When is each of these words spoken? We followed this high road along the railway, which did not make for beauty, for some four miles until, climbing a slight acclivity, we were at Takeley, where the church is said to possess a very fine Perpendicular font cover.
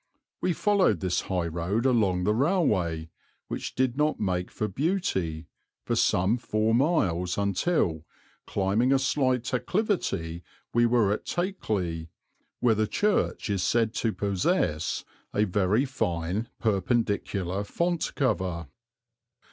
We 0.41 0.51
followed 0.53 0.99
this 0.99 1.21
high 1.21 1.45
road 1.45 1.85
along 1.85 2.23
the 2.23 2.33
railway, 2.33 3.11
which 3.49 3.75
did 3.75 3.97
not 3.97 4.19
make 4.19 4.49
for 4.49 4.67
beauty, 4.67 5.45
for 5.83 5.95
some 5.95 6.37
four 6.39 6.73
miles 6.73 7.37
until, 7.37 8.07
climbing 8.47 8.91
a 8.91 8.97
slight 8.97 9.53
acclivity, 9.53 10.41
we 10.73 10.87
were 10.87 11.11
at 11.13 11.27
Takeley, 11.27 12.07
where 12.61 12.73
the 12.73 12.87
church 12.87 13.47
is 13.51 13.61
said 13.61 13.93
to 14.01 14.11
possess 14.11 15.05
a 15.35 15.43
very 15.43 15.85
fine 15.85 16.49
Perpendicular 16.57 17.63
font 17.63 18.13
cover. 18.15 18.69